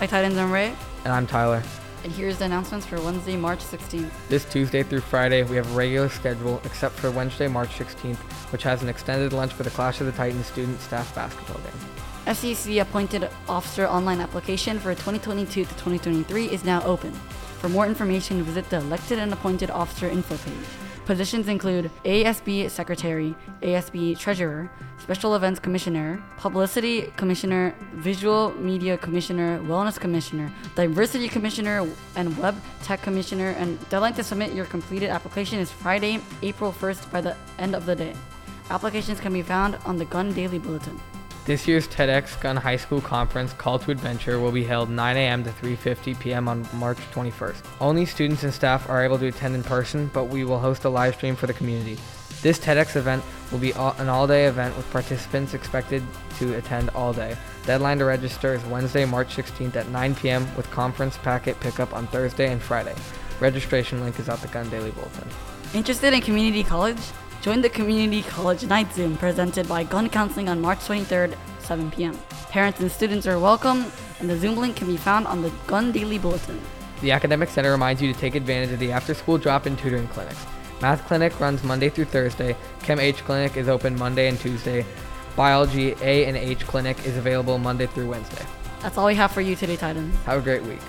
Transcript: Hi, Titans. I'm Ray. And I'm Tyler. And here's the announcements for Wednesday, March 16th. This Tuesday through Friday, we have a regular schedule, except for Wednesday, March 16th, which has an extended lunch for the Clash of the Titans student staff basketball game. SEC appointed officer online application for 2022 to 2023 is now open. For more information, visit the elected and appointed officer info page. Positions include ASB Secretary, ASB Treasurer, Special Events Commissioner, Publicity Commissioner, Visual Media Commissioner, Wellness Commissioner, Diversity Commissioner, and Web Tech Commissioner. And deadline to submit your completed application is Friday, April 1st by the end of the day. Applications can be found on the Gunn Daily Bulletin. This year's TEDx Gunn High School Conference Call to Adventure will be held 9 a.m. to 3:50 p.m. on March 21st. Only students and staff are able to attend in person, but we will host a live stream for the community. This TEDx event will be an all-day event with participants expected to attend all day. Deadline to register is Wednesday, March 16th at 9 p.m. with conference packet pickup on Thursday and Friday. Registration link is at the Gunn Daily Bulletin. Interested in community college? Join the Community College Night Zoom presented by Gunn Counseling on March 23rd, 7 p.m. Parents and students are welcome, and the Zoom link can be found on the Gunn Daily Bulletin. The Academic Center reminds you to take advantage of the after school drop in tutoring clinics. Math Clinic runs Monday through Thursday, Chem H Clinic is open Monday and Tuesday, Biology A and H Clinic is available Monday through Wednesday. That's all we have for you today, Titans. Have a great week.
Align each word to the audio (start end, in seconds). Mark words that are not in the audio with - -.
Hi, 0.00 0.06
Titans. 0.06 0.38
I'm 0.38 0.50
Ray. 0.50 0.74
And 1.04 1.12
I'm 1.12 1.26
Tyler. 1.26 1.62
And 2.04 2.12
here's 2.14 2.38
the 2.38 2.46
announcements 2.46 2.86
for 2.86 2.98
Wednesday, 3.02 3.36
March 3.36 3.58
16th. 3.58 4.10
This 4.30 4.46
Tuesday 4.46 4.82
through 4.82 5.02
Friday, 5.02 5.42
we 5.42 5.56
have 5.56 5.70
a 5.70 5.74
regular 5.74 6.08
schedule, 6.08 6.58
except 6.64 6.94
for 6.94 7.10
Wednesday, 7.10 7.48
March 7.48 7.68
16th, 7.68 8.16
which 8.50 8.62
has 8.62 8.82
an 8.82 8.88
extended 8.88 9.34
lunch 9.34 9.52
for 9.52 9.62
the 9.62 9.68
Clash 9.68 10.00
of 10.00 10.06
the 10.06 10.12
Titans 10.12 10.46
student 10.46 10.80
staff 10.80 11.14
basketball 11.14 11.58
game. 11.58 12.34
SEC 12.34 12.76
appointed 12.78 13.28
officer 13.46 13.86
online 13.86 14.22
application 14.22 14.78
for 14.78 14.94
2022 14.94 15.64
to 15.64 15.68
2023 15.68 16.46
is 16.46 16.64
now 16.64 16.82
open. 16.84 17.12
For 17.60 17.68
more 17.68 17.84
information, 17.84 18.42
visit 18.42 18.70
the 18.70 18.78
elected 18.78 19.18
and 19.18 19.34
appointed 19.34 19.68
officer 19.68 20.08
info 20.08 20.38
page. 20.38 20.89
Positions 21.10 21.48
include 21.48 21.90
ASB 22.04 22.70
Secretary, 22.70 23.34
ASB 23.62 24.16
Treasurer, 24.16 24.70
Special 25.00 25.34
Events 25.34 25.58
Commissioner, 25.58 26.22
Publicity 26.36 27.12
Commissioner, 27.16 27.74
Visual 27.94 28.52
Media 28.52 28.96
Commissioner, 28.96 29.58
Wellness 29.62 29.98
Commissioner, 29.98 30.52
Diversity 30.76 31.28
Commissioner, 31.28 31.84
and 32.14 32.38
Web 32.38 32.54
Tech 32.84 33.02
Commissioner. 33.02 33.56
And 33.58 33.76
deadline 33.88 34.14
to 34.14 34.22
submit 34.22 34.52
your 34.52 34.66
completed 34.66 35.10
application 35.10 35.58
is 35.58 35.72
Friday, 35.72 36.20
April 36.42 36.70
1st 36.70 37.10
by 37.10 37.20
the 37.20 37.36
end 37.58 37.74
of 37.74 37.86
the 37.86 37.96
day. 37.96 38.14
Applications 38.70 39.18
can 39.18 39.32
be 39.32 39.42
found 39.42 39.78
on 39.84 39.96
the 39.96 40.04
Gunn 40.04 40.32
Daily 40.32 40.60
Bulletin. 40.60 41.00
This 41.50 41.66
year's 41.66 41.88
TEDx 41.88 42.40
Gunn 42.40 42.56
High 42.56 42.76
School 42.76 43.00
Conference 43.00 43.52
Call 43.54 43.80
to 43.80 43.90
Adventure 43.90 44.38
will 44.38 44.52
be 44.52 44.62
held 44.62 44.88
9 44.88 45.16
a.m. 45.16 45.42
to 45.42 45.50
3:50 45.50 46.20
p.m. 46.20 46.46
on 46.46 46.64
March 46.74 46.98
21st. 47.10 47.64
Only 47.80 48.06
students 48.06 48.44
and 48.44 48.54
staff 48.54 48.88
are 48.88 49.02
able 49.02 49.18
to 49.18 49.26
attend 49.26 49.56
in 49.56 49.64
person, 49.64 50.12
but 50.14 50.26
we 50.26 50.44
will 50.44 50.60
host 50.60 50.84
a 50.84 50.88
live 50.88 51.16
stream 51.16 51.34
for 51.34 51.48
the 51.48 51.52
community. 51.52 51.98
This 52.40 52.60
TEDx 52.60 52.94
event 52.94 53.24
will 53.50 53.58
be 53.58 53.72
an 53.72 54.08
all-day 54.08 54.46
event 54.46 54.76
with 54.76 54.88
participants 54.92 55.52
expected 55.52 56.04
to 56.38 56.54
attend 56.54 56.90
all 56.90 57.12
day. 57.12 57.36
Deadline 57.66 57.98
to 57.98 58.04
register 58.04 58.54
is 58.54 58.64
Wednesday, 58.66 59.04
March 59.04 59.34
16th 59.34 59.74
at 59.74 59.88
9 59.88 60.14
p.m. 60.14 60.46
with 60.54 60.70
conference 60.70 61.18
packet 61.18 61.58
pickup 61.58 61.92
on 61.92 62.06
Thursday 62.06 62.52
and 62.52 62.62
Friday. 62.62 62.94
Registration 63.40 64.00
link 64.02 64.20
is 64.20 64.28
at 64.28 64.40
the 64.40 64.46
Gunn 64.46 64.70
Daily 64.70 64.92
Bulletin. 64.92 65.26
Interested 65.74 66.14
in 66.14 66.20
community 66.20 66.62
college? 66.62 67.00
Join 67.40 67.62
the 67.62 67.70
Community 67.70 68.20
College 68.20 68.64
Night 68.66 68.92
Zoom 68.92 69.16
presented 69.16 69.66
by 69.66 69.82
Gunn 69.82 70.10
Counseling 70.10 70.50
on 70.50 70.60
March 70.60 70.80
23rd, 70.80 71.34
7 71.60 71.90
p.m. 71.90 72.14
Parents 72.50 72.80
and 72.80 72.92
students 72.92 73.26
are 73.26 73.38
welcome, 73.38 73.86
and 74.18 74.28
the 74.28 74.36
Zoom 74.36 74.56
link 74.58 74.76
can 74.76 74.86
be 74.86 74.98
found 74.98 75.26
on 75.26 75.40
the 75.40 75.50
Gunn 75.66 75.90
Daily 75.90 76.18
Bulletin. 76.18 76.60
The 77.00 77.12
Academic 77.12 77.48
Center 77.48 77.70
reminds 77.70 78.02
you 78.02 78.12
to 78.12 78.18
take 78.18 78.34
advantage 78.34 78.72
of 78.72 78.78
the 78.78 78.92
after 78.92 79.14
school 79.14 79.38
drop 79.38 79.66
in 79.66 79.74
tutoring 79.78 80.06
clinics. 80.08 80.44
Math 80.82 81.06
Clinic 81.06 81.40
runs 81.40 81.64
Monday 81.64 81.88
through 81.88 82.04
Thursday, 82.06 82.54
Chem 82.82 83.00
H 83.00 83.24
Clinic 83.24 83.56
is 83.56 83.70
open 83.70 83.96
Monday 83.96 84.28
and 84.28 84.38
Tuesday, 84.38 84.84
Biology 85.34 85.94
A 86.02 86.26
and 86.26 86.36
H 86.36 86.66
Clinic 86.66 87.06
is 87.06 87.16
available 87.16 87.56
Monday 87.56 87.86
through 87.86 88.10
Wednesday. 88.10 88.44
That's 88.80 88.98
all 88.98 89.06
we 89.06 89.14
have 89.14 89.32
for 89.32 89.40
you 89.40 89.56
today, 89.56 89.76
Titans. 89.76 90.14
Have 90.24 90.40
a 90.40 90.42
great 90.42 90.62
week. 90.64 90.80